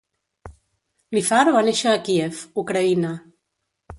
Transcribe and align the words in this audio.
Lifar 1.17 1.41
va 1.57 1.61
néixer 1.69 1.93
a 1.97 2.01
Kíev, 2.09 2.41
Ucraïna. 2.65 3.15